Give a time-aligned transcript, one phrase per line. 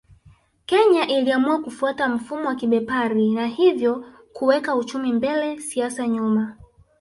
[0.65, 6.57] Kenya iliamua kufuata mfumo wa kibepari na hivyo kuweka uchumi mbele siasa nyuma